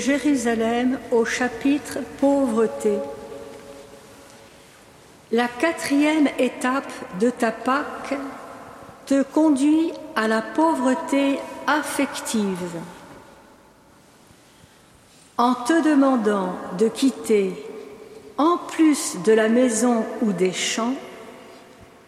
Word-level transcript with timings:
Jérusalem 0.00 0.98
au 1.12 1.24
chapitre 1.24 1.98
Pauvreté. 2.18 2.98
La 5.30 5.46
quatrième 5.46 6.28
étape 6.38 6.90
de 7.20 7.28
ta 7.28 7.52
Pâque 7.52 8.14
te 9.06 9.22
conduit 9.22 9.92
à 10.16 10.26
la 10.26 10.40
pauvreté 10.40 11.38
affective. 11.66 12.80
En 15.36 15.54
te 15.54 15.82
demandant 15.82 16.54
de 16.78 16.88
quitter, 16.88 17.52
en 18.38 18.56
plus 18.56 19.18
de 19.24 19.32
la 19.32 19.48
maison 19.48 20.04
ou 20.22 20.32
des 20.32 20.52
champs, 20.52 20.94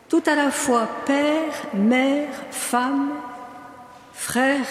tout 0.09 0.23
à 0.27 0.35
la 0.35 0.51
fois 0.51 0.89
père, 1.07 1.53
mère, 1.75 2.31
femme, 2.51 3.11
frère, 4.15 4.67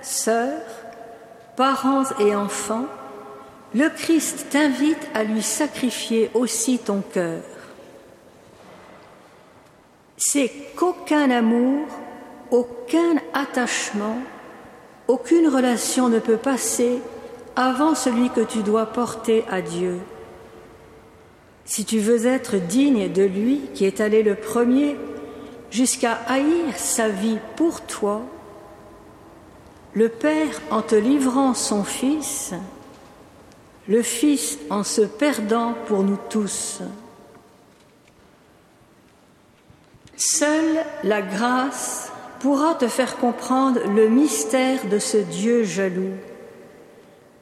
sœur, 0.00 0.60
parents 1.56 2.04
et 2.20 2.34
enfants, 2.34 2.86
le 3.74 3.88
Christ 3.88 4.46
t'invite 4.50 5.08
à 5.14 5.24
lui 5.24 5.42
sacrifier 5.42 6.30
aussi 6.34 6.78
ton 6.78 7.02
cœur. 7.02 7.42
C'est 10.16 10.50
qu'aucun 10.76 11.30
amour, 11.30 11.86
aucun 12.50 13.16
attachement, 13.34 14.18
aucune 15.08 15.48
relation 15.48 16.08
ne 16.08 16.18
peut 16.18 16.36
passer 16.36 17.00
avant 17.54 17.94
celui 17.94 18.30
que 18.30 18.40
tu 18.40 18.62
dois 18.62 18.86
porter 18.86 19.44
à 19.50 19.60
Dieu. 19.60 19.98
Si 21.64 21.84
tu 21.84 21.98
veux 21.98 22.26
être 22.26 22.56
digne 22.56 23.12
de 23.12 23.24
lui 23.24 23.62
qui 23.74 23.84
est 23.84 24.00
allé 24.00 24.22
le 24.22 24.36
premier 24.36 24.96
jusqu'à 25.70 26.12
haïr 26.28 26.76
sa 26.76 27.08
vie 27.08 27.38
pour 27.56 27.80
toi, 27.82 28.22
le 29.96 30.10
Père 30.10 30.60
en 30.70 30.82
te 30.82 30.94
livrant 30.94 31.54
son 31.54 31.82
Fils, 31.82 32.52
le 33.88 34.02
Fils 34.02 34.58
en 34.68 34.84
se 34.84 35.00
perdant 35.00 35.74
pour 35.86 36.02
nous 36.02 36.18
tous. 36.28 36.82
Seule 40.18 40.84
la 41.02 41.22
grâce 41.22 42.12
pourra 42.40 42.74
te 42.74 42.88
faire 42.88 43.16
comprendre 43.16 43.80
le 43.88 44.08
mystère 44.08 44.86
de 44.86 44.98
ce 44.98 45.16
Dieu 45.16 45.64
jaloux, 45.64 46.14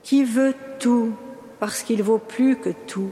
qui 0.05 0.23
veut 0.23 0.55
tout 0.79 1.13
parce 1.59 1.83
qu'il 1.83 2.05
vaut 2.05 2.19
plus 2.19 2.57
que 2.57 2.71
tout, 2.87 3.11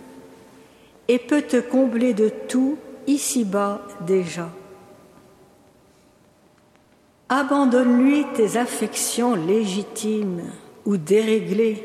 et 1.09 1.19
peut 1.19 1.43
te 1.43 1.61
combler 1.61 2.15
de 2.15 2.29
tout 2.29 2.79
ici-bas 3.09 3.83
déjà. 4.03 4.51
Abandonne-lui 7.34 8.27
tes 8.34 8.58
affections 8.58 9.34
légitimes 9.34 10.42
ou 10.84 10.98
déréglées. 10.98 11.83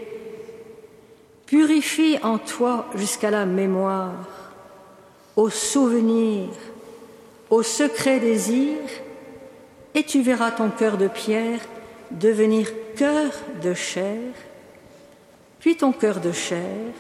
Purifie 1.46 2.18
en 2.22 2.38
toi 2.38 2.88
jusqu'à 2.96 3.32
la 3.32 3.46
mémoire, 3.46 4.28
au 5.38 5.50
souvenir, 5.50 6.50
au 7.50 7.64
secret 7.64 8.20
désir, 8.20 8.76
et 9.96 10.04
tu 10.04 10.22
verras 10.22 10.52
ton 10.52 10.70
cœur 10.70 10.98
de 10.98 11.08
pierre 11.08 11.62
devenir 12.12 12.68
cœur 12.98 13.32
de 13.64 13.74
chair, 13.74 14.20
puis 15.62 15.78
ton 15.78 15.94
cœur 15.94 16.20
de 16.20 16.34
chair 16.34 16.92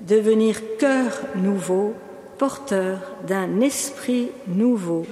devenir 0.00 0.60
cœur 0.78 1.10
nouveau, 1.34 1.94
porteur 2.38 3.00
d'un 3.26 3.60
esprit 3.60 4.30
nouveau. 4.46 5.06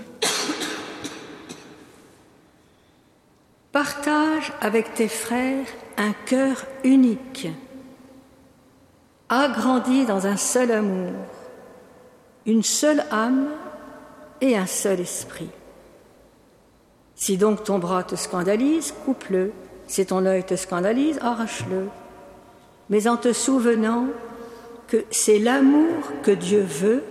Partage 3.79 4.53
avec 4.61 4.95
tes 4.95 5.07
frères 5.07 5.65
un 5.99 6.13
cœur 6.27 6.67
unique, 6.83 7.47
agrandi 9.29 10.05
dans 10.05 10.27
un 10.27 10.37
seul 10.37 10.73
amour, 10.73 11.13
une 12.45 12.65
seule 12.65 13.05
âme 13.13 13.47
et 14.41 14.57
un 14.57 14.67
seul 14.67 14.99
esprit. 14.99 15.51
Si 17.15 17.37
donc 17.37 17.63
ton 17.63 17.79
bras 17.79 18.03
te 18.03 18.17
scandalise, 18.17 18.93
coupe-le. 19.05 19.53
Si 19.87 20.05
ton 20.05 20.27
œil 20.27 20.43
te 20.43 20.57
scandalise, 20.57 21.21
arrache-le. 21.23 21.87
Mais 22.91 23.07
en 23.07 23.17
te 23.17 23.33
souvenant 23.33 24.07
que 24.89 25.05
c'est 25.13 25.39
l'amour 25.39 26.03
que 26.25 26.33
Dieu 26.33 26.63
veut 26.63 27.05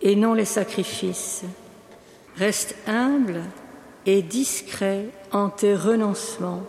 et 0.00 0.14
non 0.14 0.34
les 0.34 0.44
sacrifices. 0.44 1.42
Reste 2.36 2.76
humble 2.86 3.42
et 4.06 4.22
discret 4.22 5.06
en 5.32 5.48
tes 5.48 5.74
renoncements. 5.74 6.62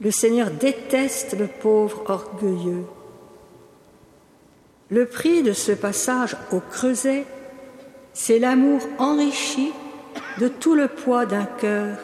Le 0.00 0.10
Seigneur 0.10 0.50
déteste 0.50 1.38
le 1.38 1.46
pauvre 1.46 2.02
orgueilleux. 2.06 2.84
Le 4.90 5.06
prix 5.06 5.42
de 5.42 5.52
ce 5.52 5.72
passage 5.72 6.36
au 6.50 6.60
creuset, 6.60 7.24
c'est 8.12 8.38
l'amour 8.38 8.80
enrichi 8.98 9.72
de 10.38 10.48
tout 10.48 10.74
le 10.74 10.88
poids 10.88 11.24
d'un 11.24 11.44
cœur 11.44 11.98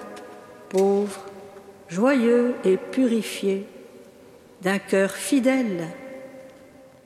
pauvre, 0.68 1.20
joyeux 1.88 2.54
et 2.64 2.76
purifié, 2.76 3.66
d'un 4.62 4.78
cœur 4.78 5.10
fidèle. 5.10 5.88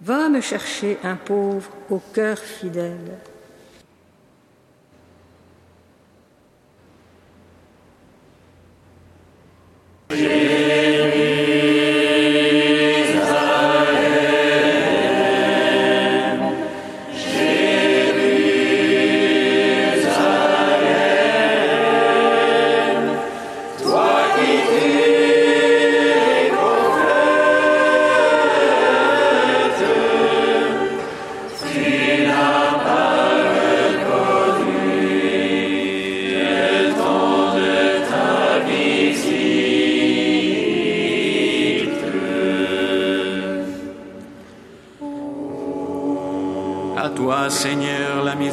Va 0.00 0.28
me 0.28 0.40
chercher 0.40 0.98
un 1.04 1.16
pauvre 1.16 1.70
au 1.90 2.00
cœur 2.12 2.38
fidèle. 2.38 3.18
Seigneur, 10.16 10.41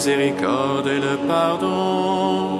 miséricorde 0.09 0.87
et 0.87 0.99
le 0.99 1.17
pardon. 1.27 2.59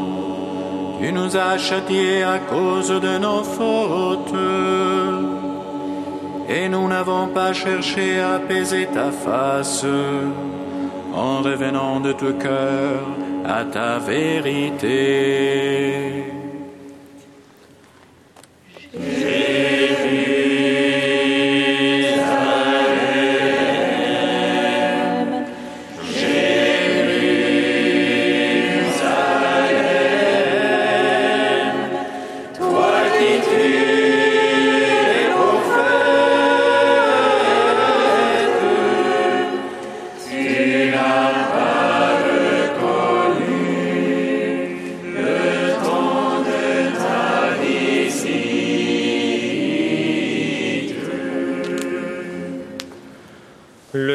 Tu 1.02 1.12
nous 1.12 1.36
as 1.36 1.58
châtiés 1.58 2.24
à 2.24 2.40
cause 2.40 2.90
de 2.90 3.18
nos 3.18 3.44
fautes. 3.44 4.34
Et 6.50 6.70
nous 6.70 6.88
n'avons 6.88 7.28
pas 7.28 7.54
cherché 7.54 8.20
à 8.20 8.36
apaiser 8.36 8.88
ta 8.88 9.12
face 9.12 9.86
en 11.14 11.42
revenant 11.42 12.00
de 12.00 12.12
tout 12.14 12.34
cœur 12.34 13.00
à 13.46 13.64
ta 13.66 14.00
vérité. 14.00 15.00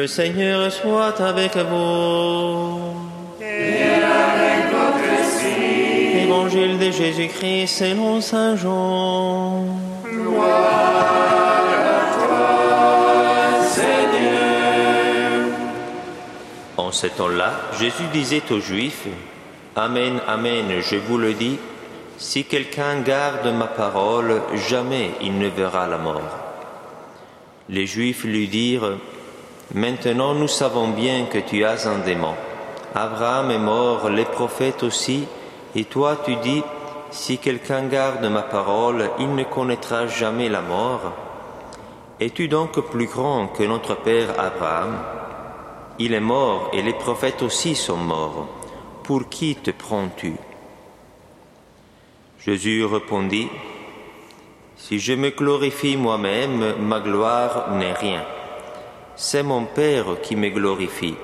Le 0.05 0.09
Seigneur 0.09 0.71
soit 0.71 1.19
avec 1.19 1.57
vous. 1.57 2.79
Et 3.41 3.85
avec 4.21 4.69
votre. 4.71 6.17
Évangile 6.23 6.77
de 6.77 6.91
Jésus-Christ 6.91 7.65
selon 7.65 8.21
Saint 8.21 8.55
Jean. 8.55 9.65
Gloire 10.03 11.57
à 11.73 12.13
toi, 12.19 13.65
Seigneur. 13.67 15.49
En 16.77 16.91
ce 16.91 17.07
temps-là, 17.07 17.53
Jésus 17.79 18.05
disait 18.13 18.43
aux 18.51 18.59
Juifs, 18.59 19.07
Amen, 19.75 20.19
Amen, 20.27 20.67
je 20.87 20.97
vous 20.97 21.17
le 21.17 21.33
dis, 21.33 21.57
si 22.19 22.43
quelqu'un 22.43 22.99
garde 22.99 23.47
ma 23.47 23.65
parole, 23.65 24.43
jamais 24.69 25.09
il 25.19 25.39
ne 25.39 25.47
verra 25.47 25.87
la 25.87 25.97
mort. 25.97 26.29
Les 27.69 27.87
Juifs 27.87 28.23
lui 28.23 28.47
dirent, 28.47 28.99
Maintenant 29.73 30.33
nous 30.33 30.47
savons 30.47 30.89
bien 30.89 31.25
que 31.25 31.39
tu 31.39 31.65
as 31.65 31.87
un 31.87 31.99
démon. 31.99 32.35
Abraham 32.93 33.51
est 33.51 33.59
mort, 33.59 34.09
les 34.09 34.25
prophètes 34.25 34.83
aussi, 34.83 35.25
et 35.75 35.85
toi 35.85 36.17
tu 36.23 36.35
dis, 36.37 36.63
Si 37.11 37.39
quelqu'un 37.39 37.87
garde 37.87 38.25
ma 38.25 38.43
parole, 38.43 39.09
il 39.19 39.33
ne 39.33 39.43
connaîtra 39.43 40.07
jamais 40.07 40.49
la 40.49 40.61
mort. 40.61 41.13
Es-tu 42.19 42.47
donc 42.47 42.79
plus 42.79 43.07
grand 43.07 43.47
que 43.47 43.63
notre 43.63 43.95
père 43.95 44.39
Abraham? 44.39 44.97
Il 45.97 46.13
est 46.13 46.19
mort 46.19 46.69
et 46.71 46.81
les 46.81 46.93
prophètes 46.93 47.41
aussi 47.41 47.75
sont 47.75 47.97
morts. 47.97 48.47
Pour 49.03 49.27
qui 49.29 49.55
te 49.55 49.71
prends-tu? 49.71 50.35
Jésus 52.39 52.85
répondit, 52.85 53.49
Si 54.77 54.99
je 54.99 55.13
me 55.13 55.31
glorifie 55.31 55.97
moi-même, 55.97 56.75
ma 56.79 56.99
gloire 56.99 57.71
n'est 57.71 57.93
rien. 57.93 58.23
C'est 59.17 59.43
mon 59.43 59.63
Père 59.63 60.19
qui 60.21 60.35
me 60.35 60.49
glorifie, 60.49 61.15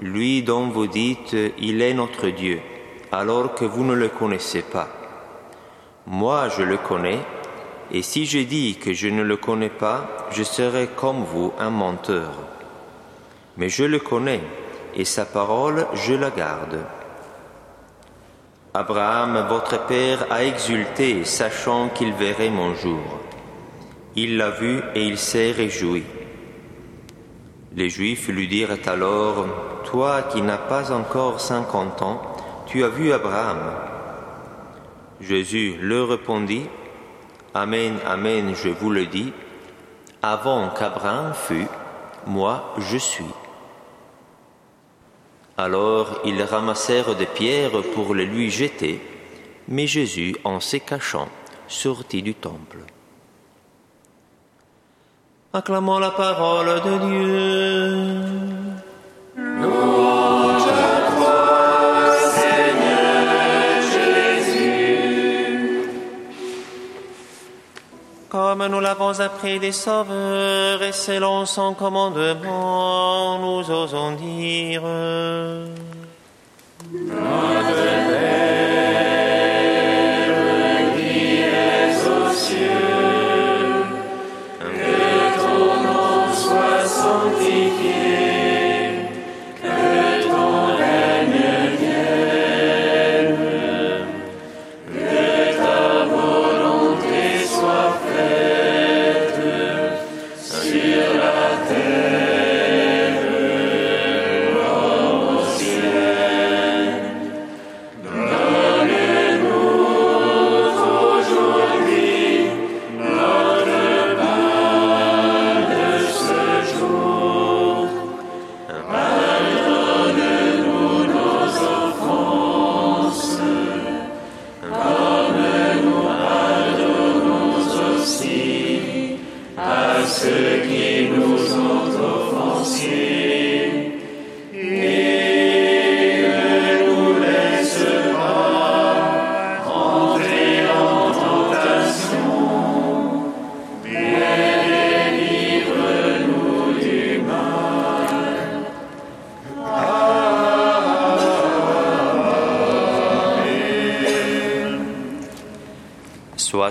lui 0.00 0.42
dont 0.42 0.68
vous 0.68 0.86
dites, 0.86 1.36
Il 1.58 1.82
est 1.82 1.92
notre 1.92 2.28
Dieu, 2.28 2.60
alors 3.12 3.54
que 3.54 3.66
vous 3.66 3.84
ne 3.84 3.92
le 3.92 4.08
connaissez 4.08 4.62
pas. 4.62 4.88
Moi, 6.06 6.48
je 6.48 6.62
le 6.62 6.78
connais, 6.78 7.18
et 7.92 8.00
si 8.00 8.24
je 8.24 8.38
dis 8.38 8.76
que 8.76 8.94
je 8.94 9.08
ne 9.08 9.22
le 9.22 9.36
connais 9.36 9.68
pas, 9.68 10.28
je 10.30 10.42
serai 10.42 10.88
comme 10.96 11.22
vous 11.24 11.52
un 11.58 11.68
menteur. 11.68 12.30
Mais 13.58 13.68
je 13.68 13.84
le 13.84 13.98
connais, 13.98 14.40
et 14.94 15.04
sa 15.04 15.26
parole, 15.26 15.86
je 15.92 16.14
la 16.14 16.30
garde. 16.30 16.78
Abraham, 18.72 19.46
votre 19.50 19.86
père, 19.86 20.26
a 20.30 20.44
exulté, 20.44 21.26
sachant 21.26 21.90
qu'il 21.90 22.14
verrait 22.14 22.48
mon 22.48 22.74
jour. 22.74 23.20
Il 24.16 24.38
l'a 24.38 24.50
vu 24.50 24.80
et 24.94 25.02
il 25.02 25.18
s'est 25.18 25.52
réjoui. 25.52 26.04
Les 27.76 27.90
Juifs 27.90 28.28
lui 28.28 28.46
dirent 28.46 28.78
alors, 28.86 29.46
Toi 29.84 30.22
qui 30.22 30.42
n'as 30.42 30.58
pas 30.58 30.92
encore 30.92 31.40
cinquante 31.40 32.02
ans, 32.02 32.22
tu 32.66 32.84
as 32.84 32.88
vu 32.88 33.12
Abraham. 33.12 33.58
Jésus 35.20 35.76
leur 35.80 36.08
répondit, 36.08 36.66
Amen, 37.52 37.98
Amen, 38.06 38.54
je 38.54 38.68
vous 38.68 38.90
le 38.90 39.06
dis, 39.06 39.32
avant 40.22 40.68
qu'Abraham 40.70 41.34
fût, 41.34 41.66
moi 42.26 42.74
je 42.78 42.96
suis. 42.96 43.24
Alors 45.56 46.20
ils 46.24 46.42
ramassèrent 46.42 47.14
des 47.14 47.26
pierres 47.26 47.82
pour 47.94 48.14
les 48.14 48.26
lui 48.26 48.50
jeter, 48.50 49.00
mais 49.68 49.86
Jésus, 49.86 50.36
en 50.44 50.60
se 50.60 50.78
cachant, 50.78 51.28
sortit 51.68 52.22
du 52.22 52.34
temple. 52.34 52.78
Acclamons 55.56 56.00
la 56.00 56.10
parole 56.10 56.82
de 56.82 56.98
Dieu. 57.06 58.24
Louange 59.36 60.66
à 60.66 61.12
toi, 61.12 61.38
Seigneur 62.40 63.80
Jésus. 63.94 64.98
Comme 68.28 68.66
nous 68.66 68.80
l'avons 68.80 69.20
appris 69.20 69.60
des 69.60 69.70
sauveurs 69.70 70.82
et 70.82 70.90
selon 70.90 71.46
son 71.46 71.74
commandement, 71.74 73.38
nous 73.38 73.70
osons 73.70 74.16
dire. 74.16 74.82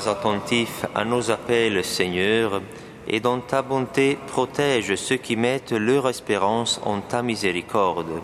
Attentif 0.06 0.86
à 0.94 1.06
nos 1.06 1.32
appels, 1.32 1.84
Seigneur, 1.86 2.62
et 3.08 3.22
dans 3.22 3.40
ta 3.40 3.62
bonté 3.62 4.18
protège 4.28 4.96
ceux 4.96 5.16
qui 5.16 5.38
mettent 5.38 5.72
leur 5.72 6.10
espérance 6.10 6.82
en 6.84 7.00
ta 7.00 7.22
miséricorde, 7.22 8.22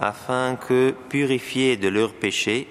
afin 0.00 0.56
que, 0.56 0.94
purifiés 1.10 1.76
de 1.76 1.88
leurs 1.88 2.14
péchés, 2.14 2.66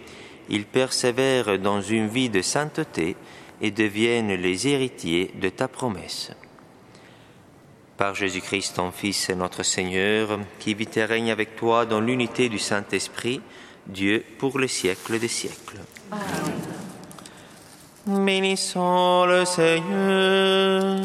ils 0.49 0.65
persévèrent 0.65 1.59
dans 1.59 1.81
une 1.81 2.07
vie 2.07 2.29
de 2.29 2.41
sainteté 2.41 3.15
et 3.61 3.69
deviennent 3.69 4.33
les 4.33 4.67
héritiers 4.67 5.31
de 5.39 5.49
ta 5.49 5.67
promesse. 5.67 6.31
Par 7.97 8.15
Jésus-Christ, 8.15 8.77
ton 8.77 8.91
Fils 8.91 9.29
et 9.29 9.35
notre 9.35 9.61
Seigneur, 9.61 10.39
qui 10.57 10.73
vit 10.73 10.89
et 10.95 11.05
règne 11.05 11.31
avec 11.31 11.55
toi 11.55 11.85
dans 11.85 12.01
l'unité 12.01 12.49
du 12.49 12.57
Saint-Esprit, 12.57 13.41
Dieu 13.85 14.23
pour 14.39 14.57
les 14.57 14.67
siècles 14.67 15.19
des 15.19 15.27
siècles. 15.27 15.81
Bénissons 18.07 19.25
le 19.27 19.45
Seigneur. 19.45 20.97